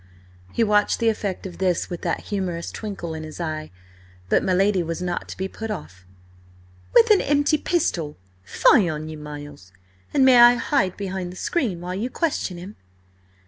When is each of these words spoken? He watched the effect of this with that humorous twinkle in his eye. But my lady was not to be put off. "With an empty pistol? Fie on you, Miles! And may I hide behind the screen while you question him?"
He 0.51 0.63
watched 0.63 0.97
the 0.97 1.09
effect 1.09 1.45
of 1.45 1.59
this 1.59 1.91
with 1.91 2.01
that 2.01 2.21
humorous 2.31 2.71
twinkle 2.71 3.13
in 3.13 3.21
his 3.21 3.39
eye. 3.39 3.69
But 4.29 4.43
my 4.43 4.51
lady 4.51 4.81
was 4.81 4.99
not 4.99 5.29
to 5.29 5.37
be 5.37 5.47
put 5.47 5.69
off. 5.69 6.07
"With 6.95 7.11
an 7.11 7.21
empty 7.21 7.59
pistol? 7.59 8.17
Fie 8.43 8.89
on 8.89 9.09
you, 9.09 9.19
Miles! 9.19 9.71
And 10.11 10.25
may 10.25 10.39
I 10.39 10.55
hide 10.55 10.97
behind 10.97 11.31
the 11.31 11.37
screen 11.37 11.81
while 11.81 11.93
you 11.93 12.09
question 12.09 12.57
him?" 12.57 12.77